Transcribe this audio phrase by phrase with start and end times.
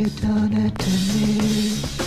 [0.00, 1.99] You've done it to me.